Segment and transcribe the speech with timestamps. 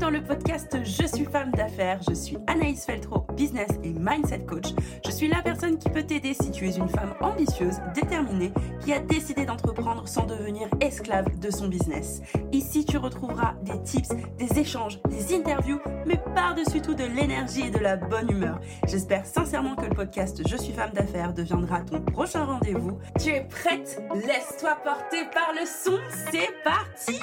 [0.00, 2.00] dans le podcast Je suis femme d'affaires.
[2.08, 4.68] Je suis Anaïs Feltro, business et mindset coach.
[5.04, 8.50] Je suis la personne qui peut t'aider si tu es une femme ambitieuse, déterminée,
[8.80, 12.22] qui a décidé d'entreprendre sans devenir esclave de son business.
[12.50, 17.70] Ici, tu retrouveras des tips, des échanges, des interviews, mais par-dessus tout de l'énergie et
[17.70, 18.58] de la bonne humeur.
[18.86, 22.98] J'espère sincèrement que le podcast Je suis femme d'affaires deviendra ton prochain rendez-vous.
[23.22, 24.02] Tu es prête?
[24.14, 25.98] Laisse-toi porter par le son.
[26.30, 27.20] C'est parti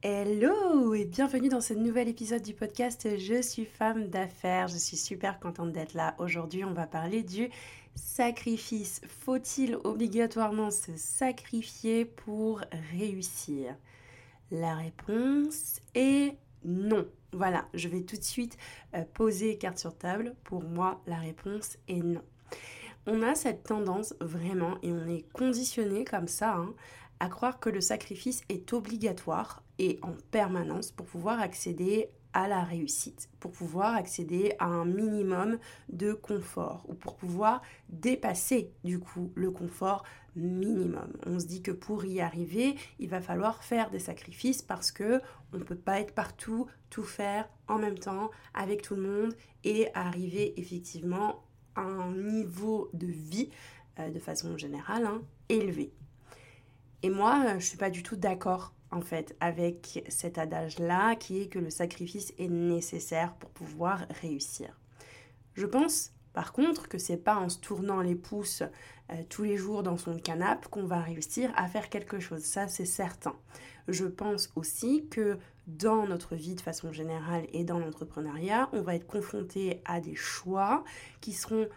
[0.00, 4.68] Hello et bienvenue dans ce nouvel épisode du podcast Je suis femme d'affaires.
[4.68, 6.14] Je suis super contente d'être là.
[6.18, 7.50] Aujourd'hui, on va parler du
[7.96, 9.00] sacrifice.
[9.08, 12.60] Faut-il obligatoirement se sacrifier pour
[12.92, 13.74] réussir?
[14.52, 17.08] La réponse est non.
[17.32, 18.56] Voilà, je vais tout de suite
[18.94, 20.36] euh, poser carte sur table.
[20.44, 22.22] Pour moi, la réponse est non.
[23.08, 26.74] On a cette tendance vraiment, et on est conditionné comme ça, hein,
[27.20, 32.62] à croire que le sacrifice est obligatoire et en permanence pour pouvoir accéder à la
[32.62, 35.58] réussite, pour pouvoir accéder à un minimum
[35.88, 40.04] de confort ou pour pouvoir dépasser du coup le confort
[40.36, 41.12] minimum.
[41.26, 45.20] On se dit que pour y arriver, il va falloir faire des sacrifices parce que
[45.52, 49.34] on ne peut pas être partout, tout faire en même temps avec tout le monde
[49.64, 51.42] et arriver effectivement
[51.74, 53.50] à un niveau de vie
[53.98, 55.92] euh, de façon générale hein, élevé.
[57.02, 61.42] Et moi, euh, je suis pas du tout d'accord en fait avec cet adage-là qui
[61.42, 64.78] est que le sacrifice est nécessaire pour pouvoir réussir.
[65.54, 68.62] Je pense par contre que c'est pas en se tournant les pouces
[69.10, 72.68] euh, tous les jours dans son canapé qu'on va réussir à faire quelque chose, ça
[72.68, 73.34] c'est certain.
[73.88, 78.94] Je pense aussi que dans notre vie de façon générale et dans l'entrepreneuriat, on va
[78.94, 80.84] être confronté à des choix
[81.20, 81.68] qui seront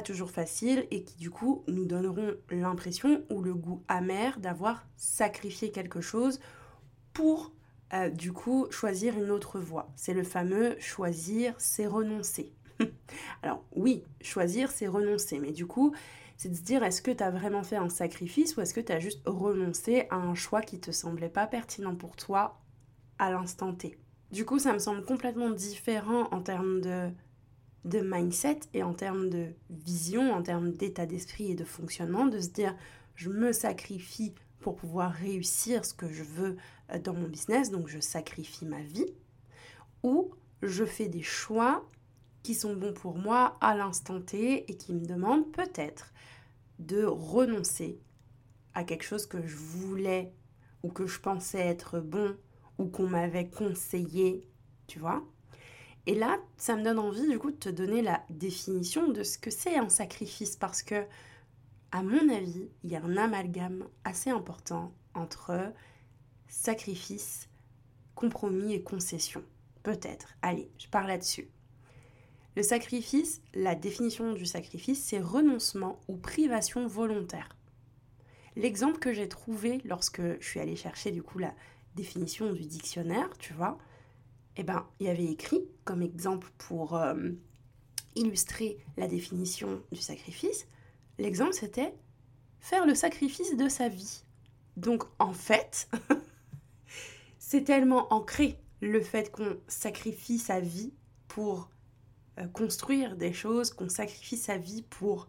[0.00, 5.70] toujours faciles et qui du coup nous donneront l'impression ou le goût amer d'avoir sacrifié
[5.70, 6.40] quelque chose
[7.12, 7.52] pour
[7.92, 9.92] euh, du coup choisir une autre voie.
[9.96, 12.54] C'est le fameux choisir, c'est renoncer.
[13.42, 15.92] Alors oui, choisir, c'est renoncer, mais du coup,
[16.38, 18.80] c'est de se dire est-ce que tu as vraiment fait un sacrifice ou est-ce que
[18.80, 22.60] tu as juste renoncé à un choix qui te semblait pas pertinent pour toi
[23.18, 23.98] à l'instant T?
[24.30, 27.10] Du coup, ça me semble complètement différent en termes de
[27.84, 32.40] de mindset et en termes de vision, en termes d'état d'esprit et de fonctionnement, de
[32.40, 32.76] se dire
[33.14, 36.56] je me sacrifie pour pouvoir réussir ce que je veux
[36.90, 39.12] euh, dans mon business, donc je sacrifie ma vie,
[40.02, 40.30] ou
[40.62, 41.84] je fais des choix
[42.42, 46.12] qui sont bons pour moi à l'instant T et qui me demandent peut-être
[46.78, 48.00] de renoncer
[48.74, 50.32] à quelque chose que je voulais
[50.82, 52.36] ou que je pensais être bon
[52.78, 54.48] ou qu'on m'avait conseillé,
[54.86, 55.22] tu vois
[56.06, 59.38] et là, ça me donne envie du coup de te donner la définition de ce
[59.38, 61.04] que c'est un sacrifice parce que,
[61.92, 65.72] à mon avis, il y a un amalgame assez important entre
[66.48, 67.48] sacrifice,
[68.14, 69.44] compromis et concession.
[69.84, 70.34] Peut-être.
[70.42, 71.48] Allez, je parle là-dessus.
[72.56, 77.56] Le sacrifice, la définition du sacrifice, c'est renoncement ou privation volontaire.
[78.56, 81.54] L'exemple que j'ai trouvé lorsque je suis allée chercher du coup la
[81.94, 83.78] définition du dictionnaire, tu vois,
[84.56, 87.14] eh ben, il y avait écrit comme exemple pour euh,
[88.14, 90.66] illustrer la définition du sacrifice,
[91.18, 91.94] l'exemple c'était
[92.60, 94.22] faire le sacrifice de sa vie.
[94.76, 95.90] Donc en fait,
[97.38, 100.92] c'est tellement ancré le fait qu'on sacrifie sa vie
[101.28, 101.70] pour
[102.38, 105.28] euh, construire des choses, qu'on sacrifie sa vie pour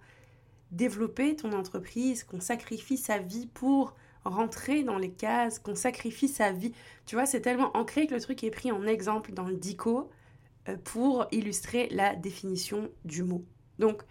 [0.72, 3.96] développer ton entreprise, qu'on sacrifie sa vie pour
[4.26, 6.74] rentrer dans les cases, qu'on sacrifie sa vie.
[7.06, 10.10] Tu vois, c'est tellement ancré que le truc est pris en exemple dans le dico
[10.70, 13.46] euh, pour illustrer la définition du mot.
[13.80, 14.04] Donc,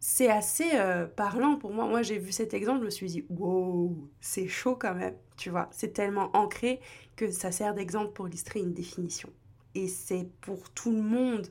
[0.00, 1.86] c'est assez euh, parlant pour moi.
[1.86, 5.14] Moi, j'ai vu cet exemple, je me suis dit, wow, c'est chaud quand même.
[5.36, 6.80] Tu vois, c'est tellement ancré
[7.16, 9.30] que ça sert d'exemple pour illustrer une définition.
[9.74, 11.48] Et c'est pour tout le monde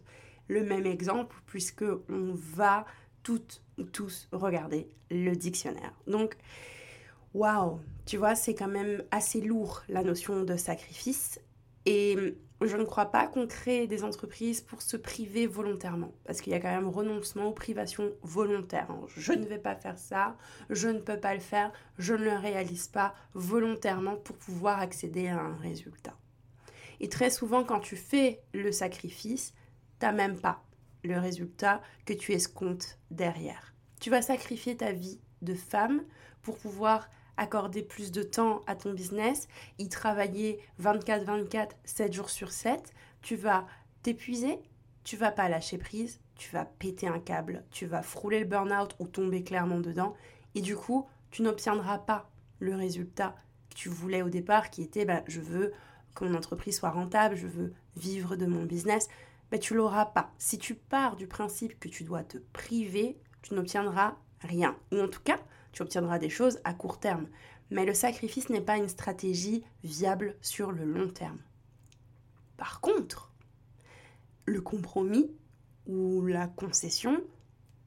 [0.48, 2.86] le même exemple, puisque on va
[3.22, 5.94] toutes ou tous regarder le dictionnaire.
[6.08, 6.36] Donc,
[7.34, 11.40] waouh, tu vois, c'est quand même assez lourd la notion de sacrifice.
[11.86, 16.52] Et je ne crois pas qu'on crée des entreprises pour se priver volontairement, parce qu'il
[16.52, 18.88] y a quand même renoncement ou privation volontaire.
[19.16, 20.36] Je ne vais pas faire ça,
[20.70, 25.28] je ne peux pas le faire, je ne le réalise pas volontairement pour pouvoir accéder
[25.30, 26.18] à un résultat.
[27.00, 29.54] Et très souvent, quand tu fais le sacrifice,
[30.00, 30.64] tu n'as même pas
[31.04, 33.74] le résultat que tu escomptes derrière.
[34.02, 36.04] Tu vas sacrifier ta vie de femme
[36.42, 37.10] pour pouvoir
[37.40, 39.48] accorder plus de temps à ton business,
[39.80, 43.66] y travailler 24-24, 7 jours sur 7, tu vas
[44.04, 44.60] t'épuiser,
[45.06, 48.94] tu vas pas lâcher prise, tu vas péter un câble, tu vas frôler le burn-out
[49.00, 50.16] ou tomber clairement dedans
[50.54, 53.36] Et du coup, tu n'obtiendras pas le résultat
[53.70, 55.72] que tu voulais au départ, qui était bah, je veux
[56.16, 59.08] que mon entreprise soit rentable, je veux vivre de mon business.
[59.50, 60.34] Bah, tu l'auras pas.
[60.38, 64.76] Si tu pars du principe que tu dois te priver, tu n'obtiendras rien.
[64.92, 65.40] Ou en tout cas,
[65.72, 67.28] tu obtiendras des choses à court terme.
[67.72, 71.40] Mais le sacrifice n'est pas une stratégie viable sur le long terme.
[72.58, 73.32] Par contre,
[74.46, 75.32] le compromis
[75.86, 77.22] ou la concession,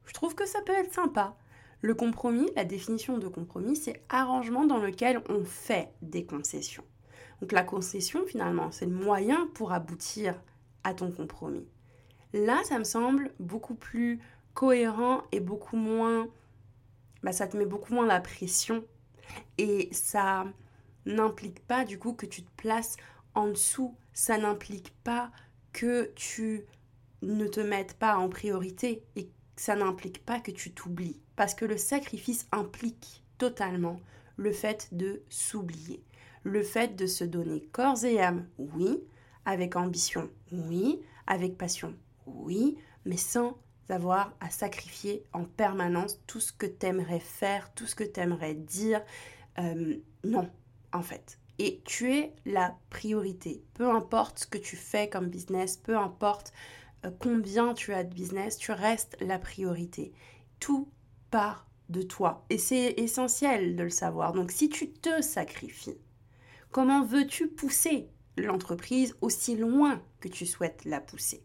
[0.07, 1.37] je trouve que ça peut être sympa.
[1.81, 6.85] Le compromis, la définition de compromis, c'est arrangement dans lequel on fait des concessions.
[7.41, 10.41] Donc la concession, finalement, c'est le moyen pour aboutir
[10.85, 11.67] à ton compromis.
[12.33, 14.21] Là, ça me semble beaucoup plus
[14.55, 16.29] cohérent et beaucoup moins...
[17.23, 18.85] Bah, ça te met beaucoup moins la pression
[19.59, 20.45] et ça
[21.07, 22.97] n'implique pas du coup que tu te places
[23.35, 23.97] en dessous.
[24.13, 25.31] Ça n'implique pas
[25.73, 26.65] que tu
[27.23, 31.21] ne te mettes pas en priorité et ça n'implique pas que tu t'oublies.
[31.37, 34.01] Parce que le sacrifice implique totalement
[34.37, 36.03] le fait de s'oublier.
[36.43, 39.01] Le fait de se donner corps et âme, oui.
[39.45, 41.01] Avec ambition, oui.
[41.27, 41.95] Avec passion,
[42.27, 42.77] oui.
[43.05, 43.57] Mais sans
[44.41, 48.55] à sacrifier en permanence tout ce que tu aimerais faire, tout ce que tu aimerais
[48.55, 49.03] dire.
[49.59, 50.49] Euh, non,
[50.93, 51.39] en fait.
[51.59, 53.63] Et tu es la priorité.
[53.75, 56.53] Peu importe ce que tu fais comme business, peu importe
[57.05, 60.13] euh, combien tu as de business, tu restes la priorité.
[60.59, 60.89] Tout
[61.31, 62.45] part de toi.
[62.49, 64.33] Et c'est essentiel de le savoir.
[64.33, 65.99] Donc si tu te sacrifies,
[66.71, 68.09] comment veux-tu pousser
[68.39, 71.45] l'entreprise aussi loin que tu souhaites la pousser?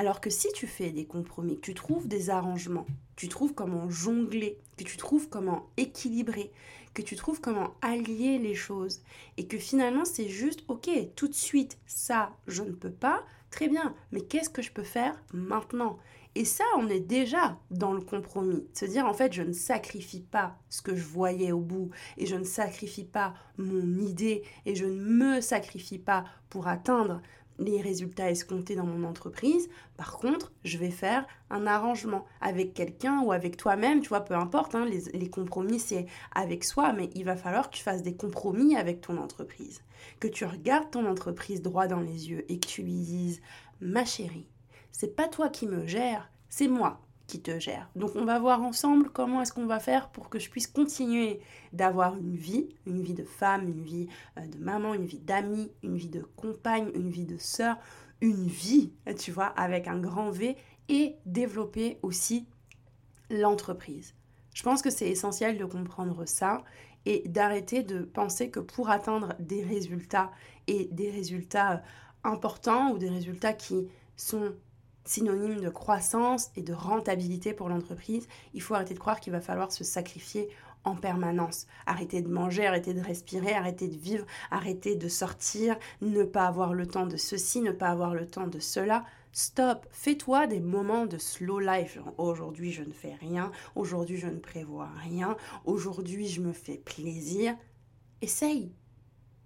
[0.00, 2.86] Alors que si tu fais des compromis, que tu trouves des arrangements,
[3.16, 6.50] tu trouves comment jongler, que tu trouves comment équilibrer,
[6.94, 9.02] que tu trouves comment allier les choses,
[9.36, 13.68] et que finalement c'est juste, ok, tout de suite, ça, je ne peux pas, très
[13.68, 15.98] bien, mais qu'est-ce que je peux faire maintenant?
[16.36, 18.64] Et ça, on est déjà dans le compromis.
[18.72, 22.26] Se dire, en fait, je ne sacrifie pas ce que je voyais au bout, et
[22.26, 27.20] je ne sacrifie pas mon idée, et je ne me sacrifie pas pour atteindre
[27.58, 29.68] les résultats escomptés dans mon entreprise.
[29.96, 34.34] Par contre, je vais faire un arrangement avec quelqu'un ou avec toi-même, tu vois, peu
[34.34, 38.02] importe, hein, les, les compromis c'est avec soi, mais il va falloir que tu fasses
[38.02, 39.82] des compromis avec ton entreprise.
[40.20, 43.42] Que tu regardes ton entreprise droit dans les yeux et que tu lui dises,
[43.80, 44.48] ma chérie,
[44.92, 47.88] c'est pas toi qui me gère, c'est moi qui te gère.
[47.94, 51.40] Donc on va voir ensemble comment est-ce qu'on va faire pour que je puisse continuer
[51.72, 55.70] d'avoir une vie, une vie de femme, une vie euh, de maman, une vie d'amie,
[55.84, 57.76] une vie de compagne, une vie de sœur,
[58.20, 60.56] une vie, tu vois, avec un grand V
[60.88, 62.46] et développer aussi
[63.30, 64.14] l'entreprise.
[64.52, 66.64] Je pense que c'est essentiel de comprendre ça
[67.06, 70.32] et d'arrêter de penser que pour atteindre des résultats
[70.66, 71.78] et des résultats euh,
[72.24, 74.52] importants ou des résultats qui sont
[75.04, 79.40] synonyme de croissance et de rentabilité pour l'entreprise, il faut arrêter de croire qu'il va
[79.40, 80.48] falloir se sacrifier
[80.84, 81.66] en permanence.
[81.86, 86.74] Arrêter de manger, arrêter de respirer, arrêter de vivre, arrêter de sortir, ne pas avoir
[86.74, 89.04] le temps de ceci, ne pas avoir le temps de cela.
[89.32, 91.98] Stop, fais-toi des moments de slow life.
[92.18, 97.56] Aujourd'hui, je ne fais rien, aujourd'hui, je ne prévois rien, aujourd'hui, je me fais plaisir.
[98.22, 98.72] Essaye.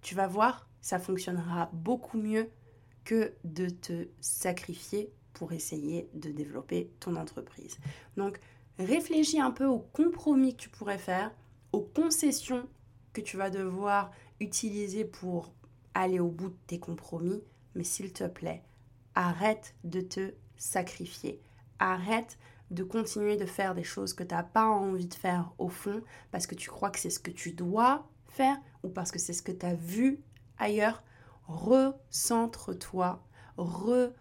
[0.01, 2.49] Tu vas voir, ça fonctionnera beaucoup mieux
[3.03, 7.77] que de te sacrifier pour essayer de développer ton entreprise.
[8.17, 8.39] Donc,
[8.79, 11.31] réfléchis un peu aux compromis que tu pourrais faire,
[11.71, 12.67] aux concessions
[13.13, 15.53] que tu vas devoir utiliser pour
[15.93, 17.43] aller au bout de tes compromis,
[17.75, 18.63] mais s'il te plaît,
[19.13, 21.41] arrête de te sacrifier.
[21.79, 22.37] Arrête
[22.71, 26.01] de continuer de faire des choses que tu n'as pas envie de faire au fond
[26.31, 29.33] parce que tu crois que c'est ce que tu dois faire ou parce que c'est
[29.33, 30.19] ce que tu as vu
[30.57, 31.03] ailleurs.
[31.47, 33.23] Recentre-toi,
[33.57, 34.11] re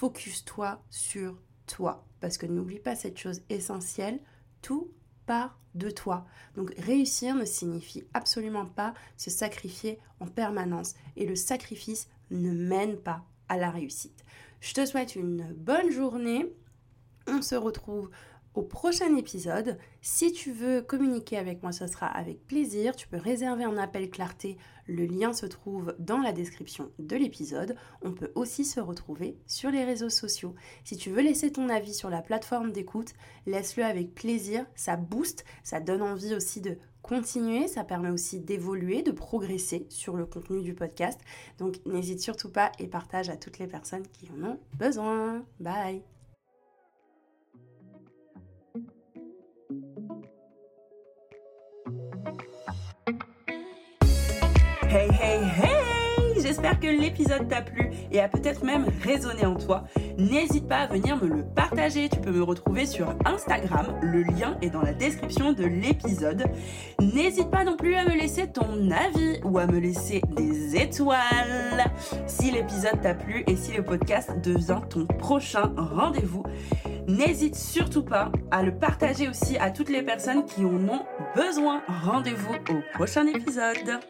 [0.00, 2.06] focus-toi sur toi.
[2.20, 4.18] Parce que n'oublie pas cette chose essentielle,
[4.62, 4.90] tout
[5.26, 6.26] part de toi.
[6.56, 10.94] Donc réussir ne signifie absolument pas se sacrifier en permanence.
[11.16, 14.24] Et le sacrifice ne mène pas à la réussite.
[14.60, 16.50] Je te souhaite une bonne journée.
[17.26, 18.08] On se retrouve
[18.54, 19.78] au prochain épisode.
[20.00, 22.96] Si tu veux communiquer avec moi, ce sera avec plaisir.
[22.96, 24.56] Tu peux réserver un appel clarté.
[24.86, 27.76] Le lien se trouve dans la description de l'épisode.
[28.02, 30.54] On peut aussi se retrouver sur les réseaux sociaux.
[30.84, 33.14] Si tu veux laisser ton avis sur la plateforme d'écoute,
[33.46, 34.66] laisse-le avec plaisir.
[34.74, 40.16] Ça booste, ça donne envie aussi de continuer, ça permet aussi d'évoluer, de progresser sur
[40.16, 41.20] le contenu du podcast.
[41.58, 45.44] Donc n'hésite surtout pas et partage à toutes les personnes qui en ont besoin.
[45.60, 46.02] Bye
[54.88, 55.80] Hey, hey, hey
[56.42, 59.84] J'espère que l'épisode t'a plu et a peut-être même résonné en toi.
[60.18, 62.08] N'hésite pas à venir me le partager.
[62.08, 63.86] Tu peux me retrouver sur Instagram.
[64.02, 66.44] Le lien est dans la description de l'épisode.
[67.00, 71.84] N'hésite pas non plus à me laisser ton avis ou à me laisser des étoiles
[72.26, 76.42] si l'épisode t'a plu et si le podcast devient ton prochain rendez-vous.
[77.06, 81.02] N'hésite surtout pas à le partager aussi à toutes les personnes qui en ont
[81.34, 81.82] besoin.
[81.86, 84.00] Rendez-vous au prochain épisode.